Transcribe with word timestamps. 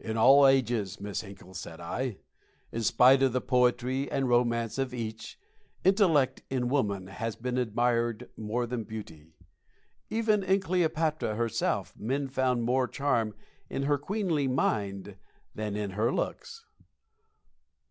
"In 0.00 0.16
all 0.16 0.46
ages, 0.48 1.02
Miss 1.02 1.20
Hinkle," 1.20 1.52
said 1.52 1.78
I, 1.78 2.16
"in 2.72 2.82
spite 2.82 3.22
of 3.22 3.34
the 3.34 3.42
poetry 3.42 4.10
and 4.10 4.26
romance 4.26 4.78
of 4.78 4.94
each, 4.94 5.38
intellect 5.84 6.42
in 6.48 6.68
woman 6.70 7.08
has 7.08 7.36
been 7.36 7.58
admired 7.58 8.30
more 8.38 8.66
than 8.66 8.84
beauty. 8.84 9.34
Even 10.08 10.42
in 10.42 10.60
Cleopatra, 10.60 11.34
herself, 11.34 11.92
men 11.98 12.26
found 12.30 12.62
more 12.62 12.88
charm 12.88 13.34
in 13.68 13.82
her 13.82 13.98
queenly 13.98 14.48
mind 14.48 15.16
than 15.54 15.76
in 15.76 15.90
her 15.90 16.10
looks." 16.10 16.64